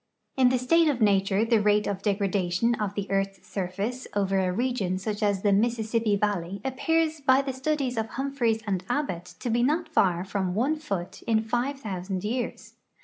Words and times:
In 0.35 0.49
the 0.49 0.57
state 0.57 0.87
of 0.87 0.99
nature 0.99 1.45
the 1.45 1.61
rate 1.61 1.85
of 1.85 2.01
degradation 2.01 2.73
of 2.73 2.95
the 2.95 3.05
earth's 3.11 3.45
surface 3.47 4.07
over 4.15 4.39
a 4.39 4.51
region 4.51 4.97
such 4.97 5.21
as 5.21 5.43
the 5.43 5.53
Mississippi 5.53 6.15
valley 6.15 6.59
appears 6.65 7.21
by 7.21 7.43
the 7.43 7.53
studies 7.53 7.97
of 7.97 8.07
Humphries 8.07 8.63
and 8.65 8.83
Abbot 8.89 9.35
to 9.39 9.51
be 9.51 9.61
not 9.61 9.87
far 9.87 10.25
from 10.25 10.55
one 10.55 10.75
foot 10.75 11.21
in 11.27 11.43
five 11.43 11.79
thousand 11.81 12.23
years. 12.23 12.77